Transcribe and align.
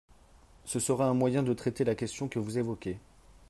Ce 0.65 0.79
sera 0.79 1.05
un 1.05 1.13
moyen 1.13 1.43
de 1.43 1.53
traiter 1.53 1.83
la 1.83 1.93
question 1.93 2.27
que 2.27 2.39
vous 2.39 2.57
évoquez. 2.57 2.97